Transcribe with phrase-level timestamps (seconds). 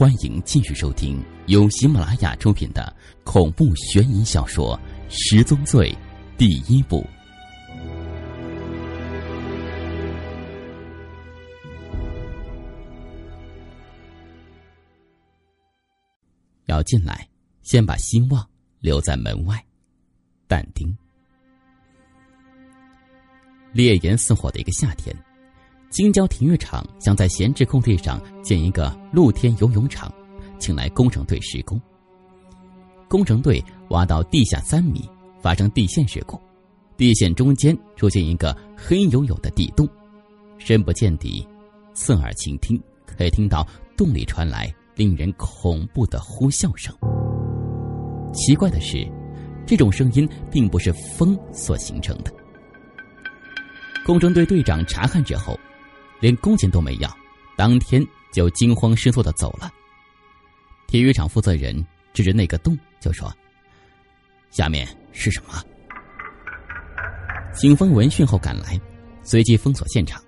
[0.00, 2.90] 欢迎继续收听由喜马拉雅出品的
[3.22, 4.74] 恐怖悬疑小说
[5.10, 5.94] 《十宗罪》
[6.38, 7.06] 第一部。
[16.64, 17.28] 要进来，
[17.60, 18.48] 先把希望
[18.78, 19.62] 留在门外。
[20.48, 20.96] 但丁。
[23.74, 25.14] 烈焰似火的一个夏天。
[25.90, 30.10] 京郊体育场想在闲置空地上建一个露天游泳场，
[30.56, 31.80] 请来工程队施工。
[33.08, 35.02] 工程队挖到地下三米，
[35.42, 36.40] 发生地陷事故，
[36.96, 39.86] 地陷中间出现一个黑黝黝的地洞，
[40.58, 41.44] 深不见底。
[41.92, 46.94] 侧耳倾听，可以听到洞里传来令人恐怖的呼啸声。
[48.32, 49.04] 奇怪的是，
[49.66, 52.32] 这种声音并不是风所形成的。
[54.06, 55.58] 工程队队长查看之后。
[56.20, 57.16] 连工钱都没要，
[57.56, 59.72] 当天就惊慌失措的走了。
[60.86, 63.32] 体育场负责人指着那个洞就说
[64.50, 65.62] ：“下面是什么？”
[67.52, 68.80] 警方闻讯后赶来，
[69.22, 70.22] 随即封锁现场。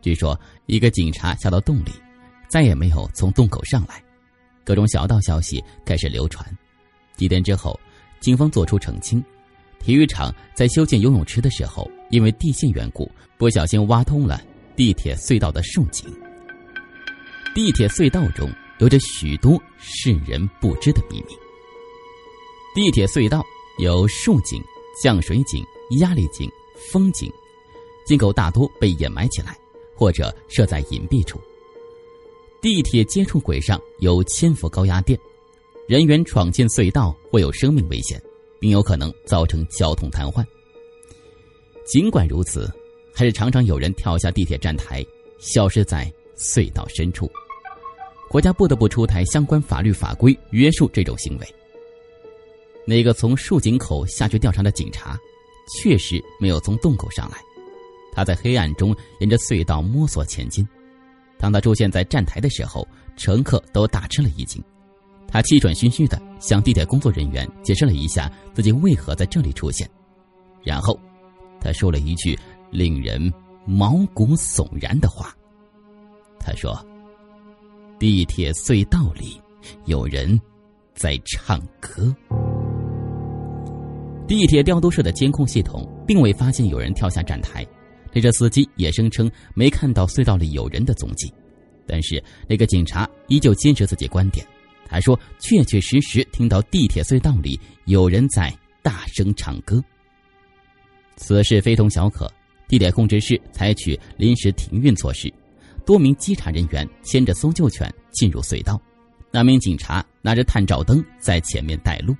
[0.00, 1.90] 据说一个警察下到洞里，
[2.48, 4.02] 再也没有从洞口上来。
[4.64, 6.46] 各种小道消息开始流传。
[7.16, 7.78] 几天之后，
[8.20, 9.22] 警方做出澄清：
[9.78, 14.40] 体育场在修建游泳池的时候，因为地陷缘故，不小心挖通了。
[14.78, 16.08] 地铁隧道的竖井，
[17.52, 18.48] 地铁隧道中
[18.78, 21.36] 有着许多世人不知的秘密。
[22.76, 23.44] 地铁隧道
[23.80, 24.62] 有竖井、
[25.02, 25.64] 降水井、
[25.98, 26.48] 压力井、
[26.92, 27.28] 风井，
[28.06, 29.58] 井口大多被掩埋起来，
[29.96, 31.40] 或者设在隐蔽处。
[32.62, 35.18] 地铁接触轨上有千伏高压电，
[35.88, 38.22] 人员闯进隧道会有生命危险，
[38.60, 40.46] 并有可能造成交通瘫痪。
[41.84, 42.72] 尽管如此。
[43.18, 45.04] 还是常常有人跳下地铁站台，
[45.40, 47.28] 消失在隧道深处。
[48.30, 51.54] 国家不得不出台相关法律法规约束这种行为。
[52.86, 55.18] 那个从竖井口下去调查的警察，
[55.82, 57.38] 确实没有从洞口上来，
[58.12, 60.64] 他在黑暗中沿着隧道摸索前进。
[61.40, 62.86] 当他出现在站台的时候，
[63.16, 64.62] 乘客都大吃了一惊。
[65.26, 69.90] 他气喘吁吁的向地铁工作人员解释了一下自己为何在这里出现，
[70.62, 70.96] 然后
[71.60, 72.38] 他说了一句。
[72.70, 73.32] 令人
[73.66, 75.34] 毛骨悚然的话。
[76.38, 76.78] 他说
[77.98, 79.40] ：“地铁隧道里
[79.86, 80.40] 有人
[80.94, 82.14] 在唱歌。”
[84.26, 87.66] 地铁调度室的监控系统并未发现有人跳下站台，
[88.12, 91.32] 列车司机也声称没看到隧道里有人的踪迹。
[91.86, 94.46] 但是那个警察依旧坚持自己观点，
[94.86, 99.82] 他说：“确确实实听到地铁隧道里有人在大声唱歌。”
[101.16, 102.30] 此事非同小可。
[102.68, 105.32] 地铁控制室采取临时停运措施，
[105.86, 108.78] 多名稽查人员牵着搜救犬进入隧道，
[109.30, 112.14] 那名警察拿着探照灯在前面带路。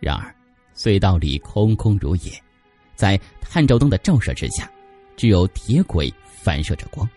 [0.00, 0.34] 然而，
[0.74, 2.32] 隧道里空空如也，
[2.96, 4.68] 在探照灯的照射之下，
[5.16, 7.08] 只有铁轨反射着光。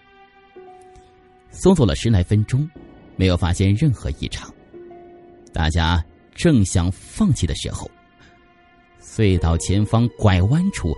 [1.49, 2.69] 搜索了十来分钟，
[3.15, 4.53] 没有发现任何异常。
[5.51, 6.03] 大家
[6.35, 7.89] 正想放弃的时候，
[9.01, 10.95] 隧道前方拐弯处。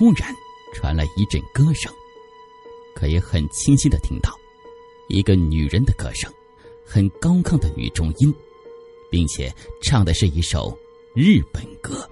[0.00, 0.34] 突然
[0.72, 1.92] 传来一阵歌声，
[2.94, 4.34] 可以很清晰的听到
[5.08, 6.32] 一个女人的歌声，
[6.86, 8.34] 很高亢的女中音，
[9.10, 10.74] 并且唱的是一首
[11.14, 12.08] 日本歌。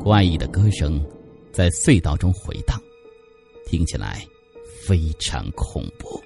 [0.00, 1.04] 怪异的歌声
[1.50, 2.80] 在隧道中回荡，
[3.66, 4.24] 听起来
[4.80, 6.22] 非常恐怖。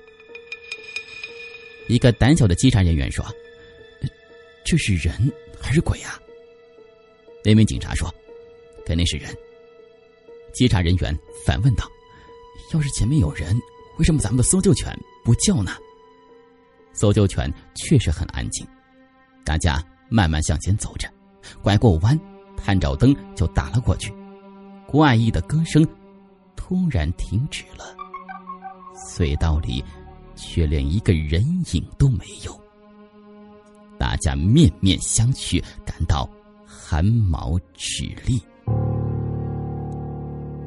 [1.88, 3.24] 一个胆小的稽查人员说
[4.62, 6.20] ：“这是人还是鬼啊？”
[7.42, 8.14] 那名警察说
[8.84, 9.34] ：“肯定是人。”
[10.54, 11.84] 稽查人员反问道
[12.72, 13.60] ：“要是前面有人，
[13.98, 15.72] 为什么咱们的搜救犬不叫呢？”
[16.94, 18.66] 搜救犬确实很安静。
[19.44, 21.08] 大家慢慢向前走着，
[21.60, 22.18] 拐过弯，
[22.56, 24.14] 探照灯就打了过去。
[24.86, 25.84] 怪异的歌声
[26.54, 27.96] 突然停止了，
[28.94, 29.84] 隧道里
[30.36, 32.60] 却连一个人影都没有。
[33.98, 36.28] 大家面面相觑，感到
[36.64, 38.40] 寒毛直立。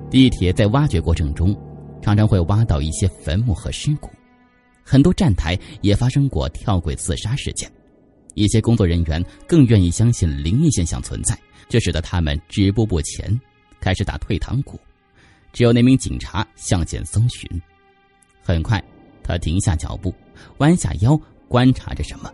[0.10, 1.56] 地铁在挖掘过程中，
[2.02, 4.10] 常常会挖到一些坟墓和尸骨，
[4.84, 7.70] 很多站台也发生过跳轨自杀事件。
[8.34, 11.38] 一些工作人员更愿意相信灵异现象存在，
[11.68, 13.38] 这使得他们止步不前，
[13.82, 14.80] 开始打退堂鼓。
[15.52, 17.50] 只有那名警察向前搜寻，
[18.44, 18.82] 很快
[19.24, 20.14] 他停下脚步，
[20.60, 21.20] 弯下腰
[21.50, 22.32] 观察着什么。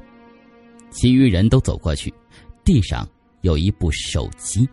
[0.92, 2.14] 其余人都走过去，
[2.64, 3.08] 地上
[3.42, 4.68] 有一部手机。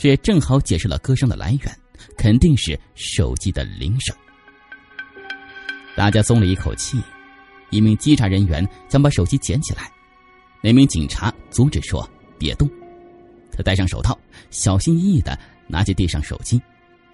[0.00, 1.78] 这也正好解释了歌声的来源，
[2.16, 4.16] 肯定是手机的铃声。
[5.94, 6.98] 大家松了一口气，
[7.68, 9.92] 一名稽查人员想把手机捡起来，
[10.62, 12.08] 那名警察阻止说
[12.40, 12.66] ：“别动。”
[13.52, 14.18] 他戴上手套，
[14.48, 15.38] 小心翼翼的
[15.68, 16.58] 拿起地上手机，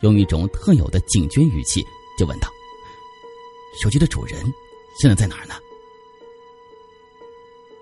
[0.02, 1.84] 用一种特有的警觉语气
[2.16, 2.48] 就问道
[3.82, 4.44] ：“手机的主人
[5.00, 5.54] 现在在哪儿呢？”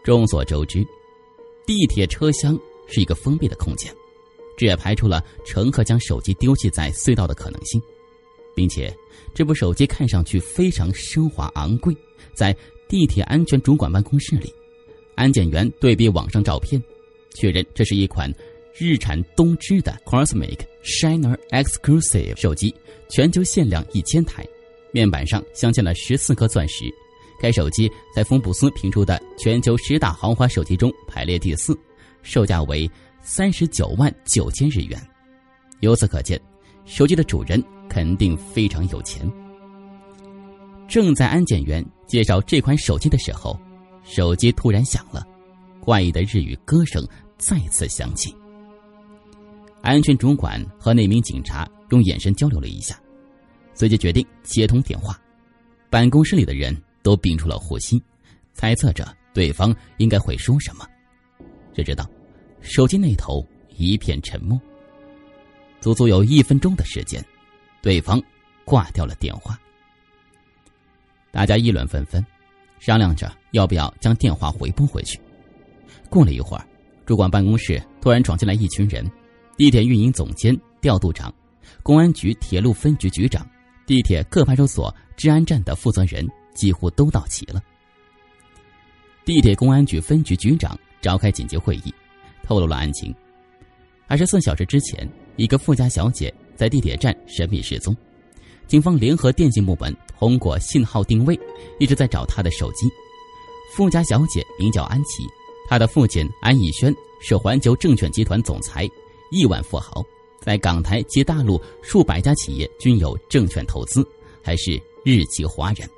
[0.03, 0.83] 众所周知，
[1.67, 2.59] 地铁车厢
[2.89, 3.95] 是一个封闭的空间，
[4.56, 7.81] 这也排除了乘客将手机丢弃在隧道的可能性，
[8.55, 8.95] 并且
[9.35, 11.97] 这部手机看上去非常奢华昂贵。
[12.35, 12.56] 在
[12.89, 14.53] 地铁安全主管办公室里，
[15.15, 16.83] 安检员对比网上照片，
[17.35, 18.33] 确认这是一款
[18.77, 22.75] 日产东芝的 Cosmic Shiner Exclusive 手机，
[23.09, 24.45] 全球限量一千台，
[24.93, 26.85] 面板上镶嵌了十四颗钻石。
[27.41, 31.77] 该手机在福布斯评出的全球十大豪华手机中排列第四，
[32.23, 32.91] 售价为
[33.25, 35.00] 三十九万九千日元。
[35.81, 36.41] 由此可见，
[36.85, 39.29] 手机的主人肯定非常有钱。
[40.87, 43.59] 正在安检员介绍这款手机的时候，
[44.05, 45.26] 手机突然响了，
[45.81, 47.05] 怪异的日语歌声
[47.38, 48.32] 再次响起。
[49.81, 53.00] 安全主管和那名警察用眼神交流了一下，
[53.73, 55.19] 随即决定接通电话。
[55.88, 56.76] 办公室里的人。
[57.05, 58.03] 都屏住了呼吸，
[58.55, 60.88] 猜测着对方应该会说什么。
[61.75, 62.09] 谁知道，
[62.64, 63.46] 手机那头
[63.76, 64.61] 一片沉默。
[65.81, 67.25] 足足有一分钟的时间，
[67.81, 68.20] 对方
[68.64, 69.56] 挂掉了电话。
[71.31, 72.25] 大家议论纷纷，
[72.81, 75.20] 商量着要不要将电话回拨回去。
[76.08, 76.66] 过了一会儿，
[77.06, 79.08] 主管办公室突然闯进来一群人：
[79.56, 81.32] 地铁运营总监、调度长、
[81.82, 83.46] 公安局铁路分局局长、
[83.87, 86.28] 地铁各派出所治安站的负责人。
[86.55, 87.61] 几乎都到齐了。
[89.25, 91.93] 地铁公安局分局局长召开紧急会议，
[92.44, 93.14] 透露了案情：
[94.06, 97.96] 二十四小时之前，一个富家小姐在地铁站神秘失踪，
[98.67, 101.38] 警方联合电信部门通过信号定位，
[101.81, 102.88] 一直在找她的手机。
[103.75, 105.25] 富家小姐名叫安琪，
[105.69, 108.88] 她的父亲安以轩是环球证券集团总裁，
[109.32, 110.05] 亿万富豪，
[110.40, 114.06] 在港台及大陆数百家企业均有证券投资，
[114.43, 115.88] 还是日籍华人。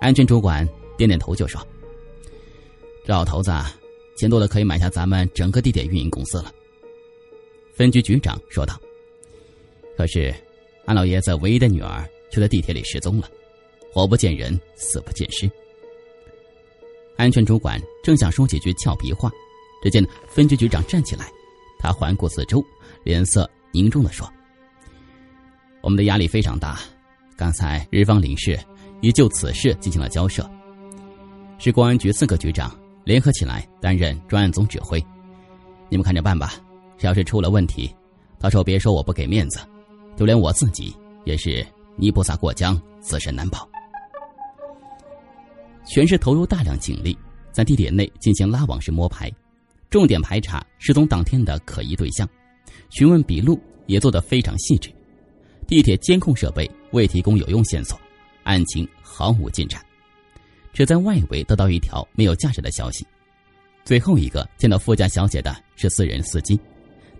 [0.00, 0.66] 安全主管
[0.96, 1.60] 点点头就说
[3.06, 3.52] ：“老头子
[4.20, 6.52] 钱多的可以买下咱们整个地铁运营公司了。”
[7.74, 8.78] 分局局长说道
[9.96, 10.34] ：“可是，
[10.84, 13.28] 安老爷子唯一的女儿却在地铁里失踪了，
[13.92, 15.50] 活不见人，死不见尸。”
[17.16, 19.30] 安全主管正想说几句俏皮话，
[19.82, 21.30] 只见分局局长站起来，
[21.78, 22.62] 他环顾四周，
[23.02, 24.30] 脸色凝重的说
[25.82, 26.78] ：“我们的压力非常大，
[27.36, 28.58] 刚才日方领事。”
[29.02, 30.46] 已就此事进行了交涉，
[31.58, 35.04] 市公安局四个局长联合起来担任专案总指挥，
[35.88, 36.54] 你们看着办吧。
[37.00, 37.94] 要是出了问题，
[38.38, 39.58] 到时候别说我不给面子，
[40.16, 40.94] 就连我自己
[41.24, 41.66] 也是
[41.96, 43.66] 泥菩萨过江，自身难保。
[45.86, 47.16] 全市投入大量警力，
[47.52, 49.32] 在地铁内进行拉网式摸排，
[49.88, 52.28] 重点排查失踪当天的可疑对象，
[52.90, 54.92] 询问笔录也做得非常细致。
[55.66, 57.98] 地铁监控设备未提供有用线索。
[58.42, 59.80] 案情毫无进展，
[60.72, 63.06] 只在外围得到一条没有价值的消息。
[63.84, 66.58] 最后一个见到富家小姐的是私人司机，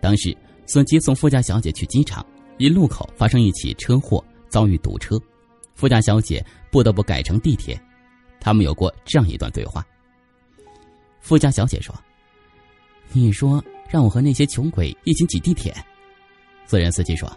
[0.00, 0.36] 当时
[0.66, 2.24] 司机送富家小姐去机场，
[2.58, 5.20] 因路口发生一起车祸，遭遇堵车，
[5.74, 7.80] 富家小姐不得不改乘地铁。
[8.40, 9.84] 他们有过这样一段对话：
[11.20, 11.94] 富家小姐说
[13.12, 15.74] ：“你说让我和那些穷鬼一起挤地铁。”
[16.66, 17.30] 私人司机说：“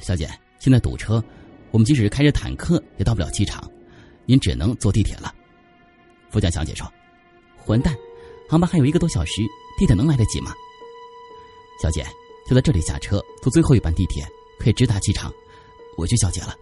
[0.00, 1.22] 小姐，现在堵车。”
[1.70, 3.68] 我们即使开着坦克也到不了机场，
[4.26, 5.34] 您只能坐地铁了。
[6.30, 6.90] 富家小姐说
[7.56, 7.94] ：“混蛋，
[8.48, 9.42] 航班还有一个多小时，
[9.78, 10.52] 地铁能来得及吗？”
[11.82, 12.06] 小姐，
[12.46, 14.24] 就在这里下车，坐最后一班地铁，
[14.58, 15.32] 可以直达机场。
[15.96, 16.54] 我去小姐了。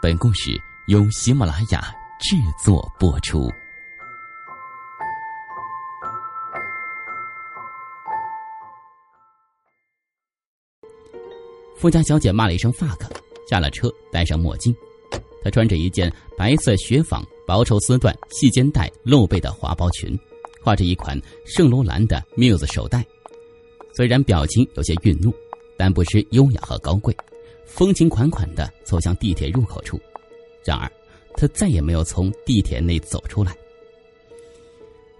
[0.00, 3.50] 本故事由喜马拉雅制作播出。
[11.84, 12.96] 富家小姐骂了一声 “fuck”，
[13.46, 14.74] 下了车，戴上墨镜。
[15.42, 20.18] 她穿着一件白色雪纺薄绸丝缎细肩带露背的华包裙，
[20.64, 23.04] 挎着一款圣罗兰的 Muse 手袋。
[23.94, 25.30] 虽然表情有些愠怒，
[25.76, 27.14] 但不失优雅和高贵，
[27.66, 30.00] 风情款款的走向地铁入口处。
[30.64, 30.90] 然而，
[31.36, 33.54] 她再也没有从地铁内走出来。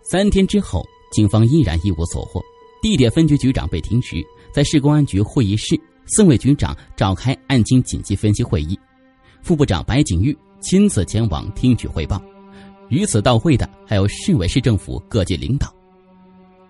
[0.02, 2.42] 三天之后，警方依然一无所获，
[2.80, 5.78] 地铁分局局长被停职，在市公安局会议室。
[6.06, 8.78] 四位局长召开案情紧急分析会议，
[9.42, 12.22] 副部长白景玉亲自前往听取汇报。
[12.90, 15.74] 与此到会的还有市委市政府各级领导。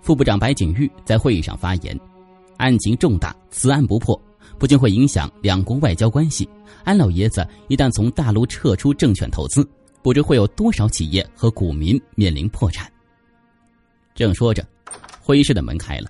[0.00, 1.99] 副部长白景玉在会议上发言
[2.57, 4.19] ：“案情重大，此案不破，
[4.59, 6.49] 不仅会影响两国外交关系。
[6.85, 9.69] 安老爷子一旦从大陆撤出证券投资，
[10.03, 12.91] 不知会有多少企业和股民面临破产。
[14.14, 14.64] 正说着，
[15.21, 16.09] 会议室的门开了，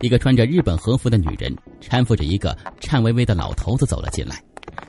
[0.00, 4.42] 一个穿着日本和服的女人搀扶着一个颤巍巍的老头子走了进来，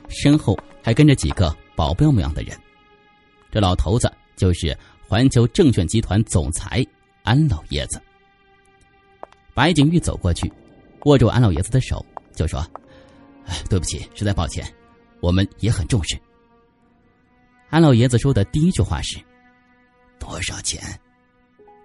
[0.08, 2.56] 身后还跟着几个保镖模样的人。
[3.50, 4.76] 这老头子就是
[5.06, 6.86] 环球证券集团总裁
[7.24, 8.00] 安老爷子。
[9.52, 10.50] 白景玉走过去，
[11.06, 12.64] 握住安老爷子的手，就说
[13.68, 14.64] ：“对不起，实在抱歉。”
[15.20, 16.16] 我们也很重视。
[17.68, 19.18] 安老爷子说的第一句话是
[20.18, 20.80] ：“多少钱？”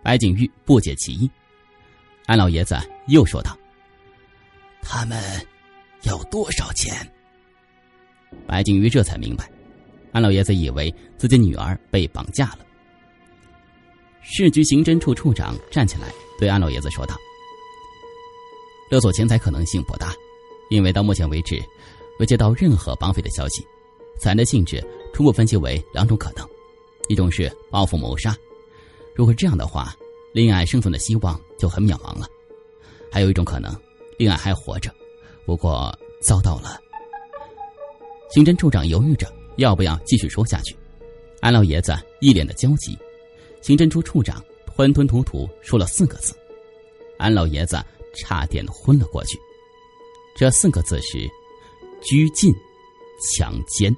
[0.01, 1.29] 白景玉不解其意。
[2.25, 2.75] 安老爷子
[3.08, 3.58] 又说道
[4.82, 5.22] ：“他们
[6.03, 6.94] 要多少钱？”
[8.48, 9.50] 白景玉这才明白，
[10.12, 12.60] 安老爷子以为自己女儿被绑架了。
[14.22, 16.08] 市局刑侦处处长站起来
[16.39, 17.15] 对安老爷子说道
[18.89, 20.13] ：“勒索钱财可能性不大，
[20.70, 21.62] 因为到目前为止。”
[22.17, 23.67] 未接到任何绑匪的消息，
[24.17, 24.82] 此案的性质
[25.13, 26.48] 初步分析为两种可能：
[27.10, 28.34] 一种是报复谋杀，
[29.13, 29.94] 如果这样的话，
[30.36, 32.25] 令爱生存的希望就很渺茫了；
[33.10, 33.74] 还有一种可能，
[34.18, 34.94] 令爱还活着，
[35.46, 36.77] 不过遭到了。
[38.30, 40.75] 刑侦处长犹豫着要不要继续说下去，
[41.39, 42.98] 安老爷子一脸的焦急，
[43.62, 46.36] 刑侦处处长吞吞吐吐说了四个字，
[47.18, 47.82] 安老爷子
[48.13, 49.39] 差点昏了过去。
[50.38, 51.25] 这四个字是。
[52.01, 52.54] 拘禁、
[53.20, 53.92] 强奸。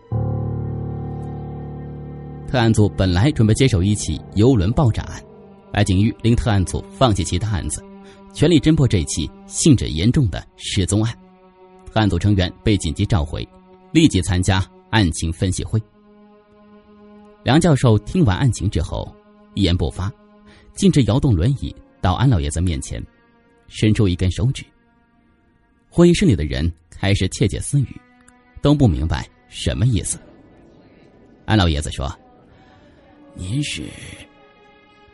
[2.48, 5.22] 特案组本来准备接手一起游轮爆炸案，
[5.72, 7.84] 白景玉令特案组放弃其他案子，
[8.34, 11.14] 全力侦破这起性质严重的失踪案。
[11.86, 13.48] 特案组成员被紧急召回，
[13.92, 15.82] 立即参加案情分析会。
[17.44, 19.14] 梁教授听完案情之后，
[19.54, 20.12] 一言不发，
[20.74, 23.02] 径直摇动轮椅到安老爷子面前，
[23.68, 24.66] 伸出一根手指。
[25.90, 28.02] 会议室里的人开始窃窃私语，
[28.62, 30.20] 都不明白什么意思。
[31.46, 32.14] 安老爷子说
[33.34, 33.84] ：“您是？”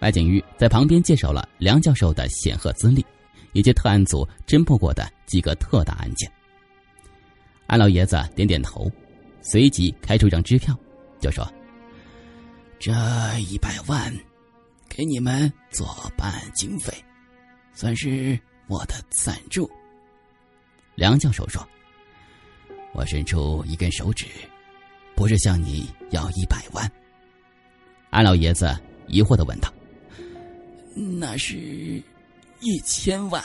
[0.04, 3.06] 白景玉在旁边介绍了梁教授的显赫资历，
[3.54, 6.30] 以及特案组侦破过的几个特大案件。
[7.68, 8.92] 安老爷子点点头，
[9.42, 10.78] 随即开出一张支票，
[11.22, 11.50] 就说
[12.80, 12.92] ：“这
[13.50, 14.14] 一百万，
[14.90, 16.94] 给你们做办案经费，
[17.72, 19.72] 算是我的赞助。”
[20.96, 21.66] 梁教授说
[22.92, 24.26] ：“我伸出一根手指，
[25.16, 26.92] 不是向你要一百万。”
[28.12, 29.74] 安老爷子疑惑的问道
[30.94, 32.02] ：“那是
[32.62, 33.44] 一千万？”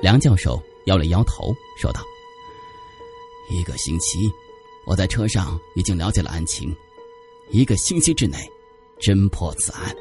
[0.00, 2.00] 梁教授摇了摇头，说道
[3.50, 4.18] ：“一个星期，
[4.86, 6.74] 我在车上已经了解了案情，
[7.50, 8.38] 一个星期之内
[9.00, 9.94] 侦破此案。”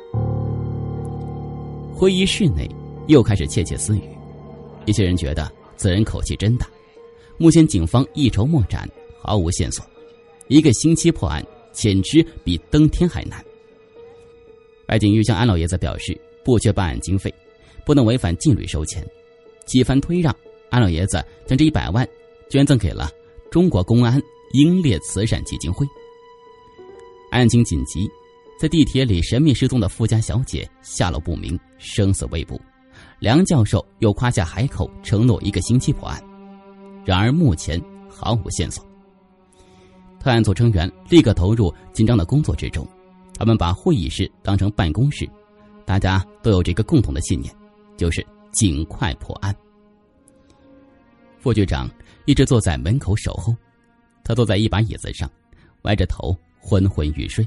[1.93, 2.69] 会议室内
[3.07, 4.03] 又开始窃窃私语，
[4.85, 5.51] 一些人觉得。
[5.77, 6.69] 此人口气真大，
[7.39, 8.87] 目前警方一筹莫展，
[9.19, 9.83] 毫无线索，
[10.47, 11.43] 一个星期破案
[11.73, 13.43] 简直比登天还难。
[14.91, 17.33] 白景玉向安老爷子表示，不缺办案经费，
[17.85, 19.01] 不能违反纪律收钱。
[19.65, 20.35] 几番推让，
[20.69, 22.05] 安老爷子将这一百万
[22.49, 23.09] 捐赠给了
[23.49, 24.21] 中国公安
[24.51, 25.87] 英烈慈善基金会。
[27.31, 28.05] 案情紧急，
[28.59, 32.59] 在地铁里神秘失踪的富家小姐下落不明，生死未卜。
[33.17, 36.21] 梁教授又夸下海口，承诺一个星期破案，
[37.05, 38.85] 然而目前毫无线索。
[40.19, 42.85] 特案组成员立刻投入紧张的工作之中，
[43.41, 45.27] 他们把会议室当成办公室，
[45.83, 47.51] 大家都有这个共同的信念，
[47.97, 49.51] 就是尽快破案。
[51.39, 51.89] 副局长
[52.25, 53.55] 一直坐在门口守候，
[54.23, 55.27] 他坐在一把椅子上，
[55.81, 57.43] 歪着头昏昏欲睡。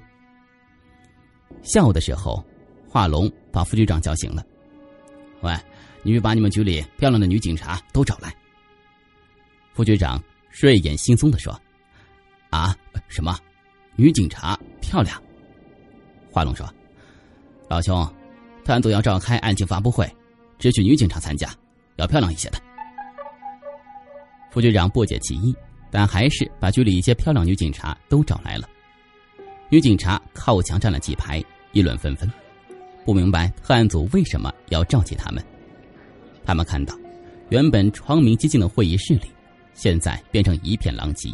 [1.62, 2.44] 下午的时候，
[2.88, 4.44] 华龙把副局长叫醒了。
[5.42, 5.56] 喂，
[6.02, 8.34] 你去把你们局里漂亮的女警察都找来。
[9.72, 10.20] 副局长
[10.50, 11.56] 睡眼惺忪的说
[12.50, 13.38] ：“啊，什么？
[13.94, 15.22] 女警察漂亮？”
[16.34, 16.68] 华龙说
[17.70, 17.96] ：“老兄，
[18.64, 20.04] 特案组要召开案情发布会，
[20.58, 21.48] 只许女警察参加，
[21.94, 22.58] 要漂亮一些的。”
[24.50, 25.54] 副局长不解其意，
[25.92, 28.68] 但还是把局里一些漂亮女警察都找来了。
[29.68, 32.28] 女警察靠墙站了几排，议论纷纷。
[33.04, 35.40] 不明白特案组为什么要召集他们。
[36.44, 36.98] 他们看到，
[37.50, 39.30] 原本窗明几净的会议室里，
[39.72, 41.30] 现在变成一片狼藉。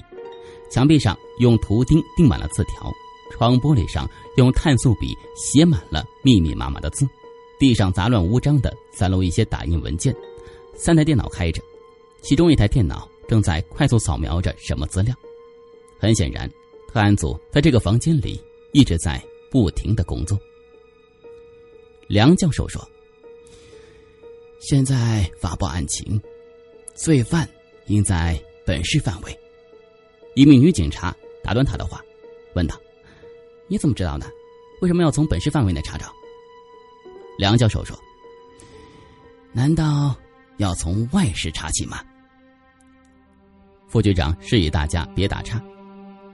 [0.70, 2.92] 墙壁上用图钉钉满了字条，
[3.30, 7.08] 窗玻璃上用碳素笔写满了密密麻麻的字，
[7.58, 10.14] 地上杂乱无章的散落一些打印文件。
[10.74, 11.62] 三台电脑开着，
[12.22, 15.14] 其中一台电脑正在快速扫描着什么资料。
[15.98, 16.50] 很显然，
[16.88, 18.40] 特案组在这个房间里
[18.72, 20.38] 一直在不停的工作。
[22.06, 22.82] 梁教授说
[24.60, 26.20] ：“现在发布案情，
[26.94, 27.48] 罪犯
[27.86, 29.38] 应在本市范围。
[30.34, 32.02] 一名女警察打断他的话，
[32.54, 32.80] 问道
[33.70, 34.26] ：“你怎么知道的？
[34.82, 36.12] 为什么要从本市范围内查找？”
[37.38, 37.96] 梁教授说
[39.52, 40.14] ：“难道
[40.56, 42.02] 要从外市查起吗？”
[43.88, 45.62] 副局长示意大家别打岔。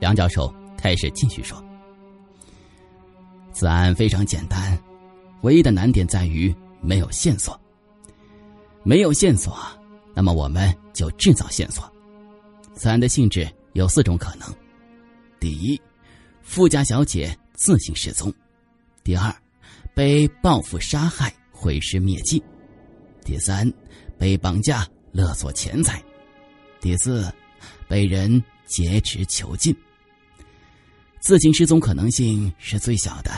[0.00, 1.62] 梁教授开始继续说
[3.52, 4.78] ：“此案非常简单，
[5.42, 7.58] 唯一的难点在于没有线索。
[8.82, 9.56] 没有线索，
[10.14, 11.84] 那么我们就制造线索。
[12.74, 14.48] 此案的性质有四种可能：
[15.40, 15.80] 第一，
[16.46, 18.30] 富家小姐自行失踪；
[19.04, 19.34] 第二，
[19.94, 22.40] 被报复杀害、毁尸灭迹；
[23.24, 23.70] 第三，
[24.16, 25.98] 被绑架勒索钱财；
[26.80, 27.30] 第四，
[27.86, 29.76] 被人劫持囚禁。
[31.20, 33.32] 自行失踪可能性是最小的，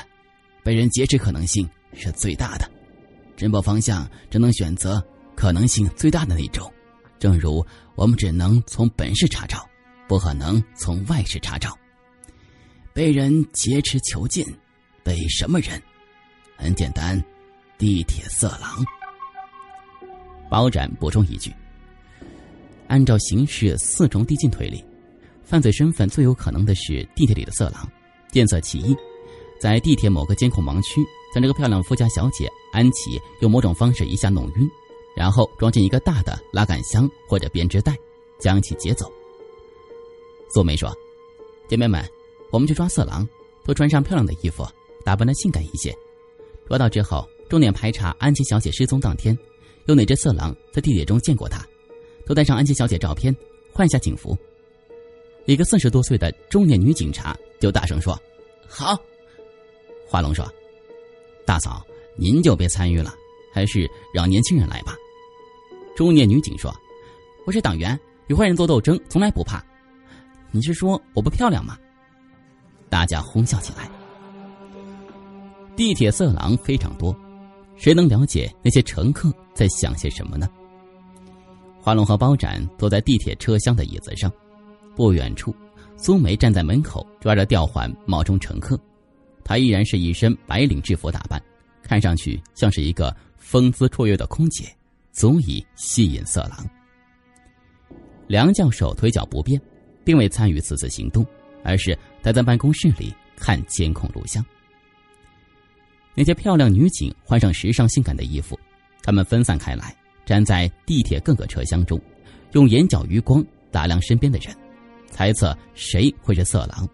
[0.62, 2.70] 被人劫持可能性是最大的。
[3.36, 6.70] 侦破方向只能选择可能性最大的那种。
[7.18, 9.68] 正如我们只能从本市查找，
[10.06, 11.76] 不可能从外市查找。
[12.98, 14.44] 被人劫持囚禁，
[15.04, 15.80] 被什么人？
[16.56, 17.16] 很简单，
[17.78, 18.84] 地铁色狼。
[20.50, 21.54] 包斩补充一句：
[22.88, 24.84] 按照刑事四重递进推理。
[25.44, 27.88] 犯罪身份最有可能的是地铁里的色狼，
[28.32, 28.96] 见色起意，
[29.60, 31.00] 在地铁某个监控盲区，
[31.32, 34.68] 将这个漂亮富家小姐安琪用某种方式一下弄晕，
[35.14, 37.96] 然后装进一个大的拉杆箱或者编织袋，
[38.40, 39.08] 将其劫走。
[40.52, 40.92] 素梅说
[41.70, 42.04] ：“姐妹们，
[42.50, 43.28] 我们去抓色狼，
[43.64, 44.66] 都穿上漂亮的衣服，
[45.04, 45.94] 打扮的性感一些。
[46.66, 49.36] 抓到之后，重点排查安琪小姐失踪当天，
[49.86, 51.66] 有哪只色狼在地铁中见过她，
[52.26, 53.34] 都带上安琪小姐照片，
[53.72, 54.36] 换下警服。”
[55.46, 58.18] 一个四十多岁的中年女警察就大声说
[58.68, 58.94] ：“好。”
[60.06, 60.46] 华龙说
[61.46, 61.82] ：“大嫂，
[62.16, 63.14] 您就别参与了，
[63.52, 64.94] 还是让年轻人来吧。”
[65.96, 66.70] 中年女警说
[67.46, 69.64] ：“我是党员，与坏人做斗争从来不怕。
[70.50, 71.78] 你是说我不漂亮吗？”
[72.88, 73.90] 大家哄笑起来。
[75.76, 77.14] 地铁色狼非常多，
[77.76, 80.48] 谁能了解那些乘客在想些什么呢？
[81.80, 84.30] 华龙和包斩坐在地铁车厢的椅子上。
[84.96, 85.54] 不远处，
[85.96, 88.76] 苏梅站在门口抓着吊环冒充乘客，
[89.44, 91.40] 她依然是一身白领制服打扮，
[91.80, 94.64] 看上去像是一个风姿绰约的空姐，
[95.12, 96.68] 足以吸引色狼。
[98.26, 99.58] 梁教授腿脚不便，
[100.04, 101.24] 并未参与此次行动，
[101.62, 104.44] 而是待在办公室里看监控录像。
[106.14, 108.58] 那些漂亮女警换上时尚性感的衣服，
[109.02, 109.94] 她们分散开来，
[110.26, 112.00] 站在地铁各个车厢中，
[112.52, 114.54] 用眼角余光打量身边的人。
[115.10, 116.88] 猜测谁会是色狼？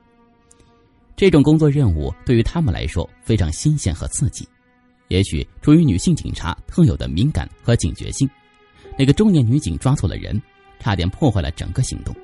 [1.17, 4.47] 这种工作任务对于他们来说非常新鲜和刺激，
[5.09, 8.29] 也许出于女性警察特有的敏感和警觉性，
[8.99, 10.41] 那个中年女警抓错了人，
[10.79, 12.15] 差点破坏了整个行动。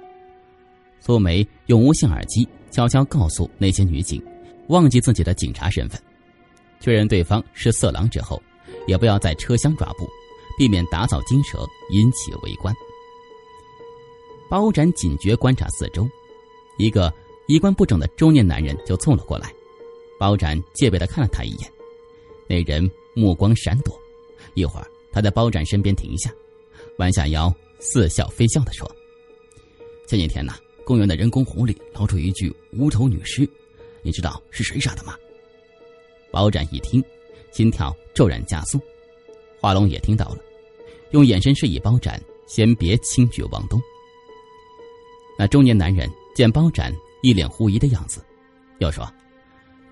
[1.00, 4.22] 苏梅用无线耳机悄悄告诉那些女警，
[4.68, 6.00] 忘记自己的警察身份，
[6.78, 8.40] 确认对方是色狼之后，
[8.86, 10.08] 也不要在车厢抓捕，
[10.56, 12.74] 避免打草惊蛇，引起围观。
[14.48, 16.08] 包斩警觉观察四周，
[16.76, 17.12] 一个
[17.46, 19.52] 衣冠不整的中年男人就凑了过来。
[20.18, 21.72] 包斩戒备的看了他一眼，
[22.46, 23.98] 那人目光闪躲，
[24.54, 26.30] 一会儿他在包斩身边停下，
[26.98, 28.90] 弯下腰，似笑非笑的说
[30.06, 30.56] ：“前几天呐，
[30.90, 33.48] 公园的人工湖里捞出一具无头女尸，
[34.03, 35.14] 你知道是谁杀的吗？”
[36.33, 37.00] 包斩一听，
[37.53, 38.81] 心跳骤然加速。
[39.61, 40.38] 华龙也听到了，
[41.12, 43.81] 用眼神示意包斩先别轻举妄动。
[45.38, 48.20] 那中年男人见包斩一脸狐疑的样子，
[48.81, 49.09] 又说：“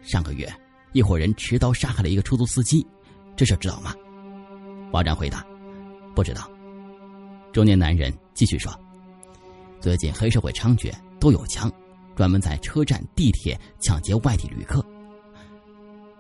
[0.03, 0.53] 上个月
[0.95, 2.85] 一伙人持刀杀害了一个出租司机，
[3.37, 3.95] 这事知道吗？”
[4.91, 5.47] 包斩回答
[6.13, 6.51] ：“不知道。”
[7.55, 8.73] 中年男人继续说
[9.81, 11.73] ：“最近黑社会猖獗，都有枪，
[12.15, 14.85] 专门在车站、地铁抢劫外地旅客。”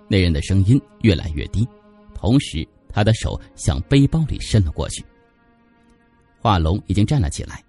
[0.09, 1.67] 那人的声音越来越低，
[2.15, 5.05] 同时他的手向背包里伸了过去。
[6.41, 7.63] 华龙已经站了起来。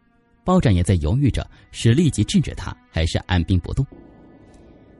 [0.46, 3.86] 包斩也在犹豫着，是立即制止他，还是按兵不动。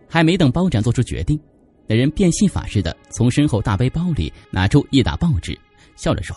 [0.08, 1.40] 还没等包斩做出决定，
[1.88, 5.58] 那人变戏法似的从身后大背包里拿出一沓报纸，
[5.96, 6.36] 笑着说：“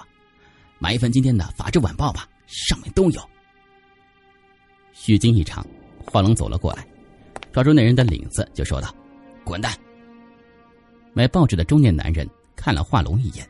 [0.78, 3.20] 买一份今天的《法制晚报》吧，上面都有。”
[5.04, 5.66] 虚惊一场，
[6.06, 6.86] 华龙走了过来，
[7.50, 8.94] 抓住那人的领子就说道
[9.42, 9.76] ：“滚蛋！”
[11.12, 13.44] 买报纸的中年男人看了华龙一眼，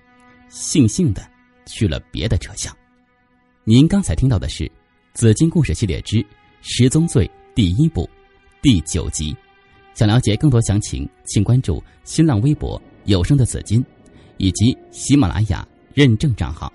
[0.51, 1.23] 悻悻的
[1.67, 2.75] 去了别的车厢。
[3.65, 4.65] 您刚才听到的是。
[5.12, 6.25] 《紫金故事系列之
[6.62, 8.09] 十宗罪》第一部
[8.62, 9.37] 第九集，
[9.93, 13.85] 想了解更多详情，请关注新浪微博“有声的紫金”
[14.38, 16.73] 以及喜马拉雅认证账号。